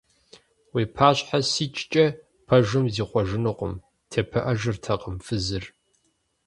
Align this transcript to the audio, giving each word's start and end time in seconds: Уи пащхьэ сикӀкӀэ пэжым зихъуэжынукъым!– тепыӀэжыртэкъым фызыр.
Уи 0.73 0.83
пащхьэ 0.95 1.39
сикӀкӀэ 1.51 2.05
пэжым 2.47 2.85
зихъуэжынукъым!– 2.93 3.73
тепыӀэжыртэкъым 4.09 5.15
фызыр. 5.25 5.63